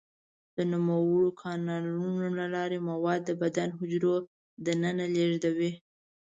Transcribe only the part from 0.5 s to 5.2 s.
د نوموړو کانالونو له لارې مواد د بدن د حجرو دننه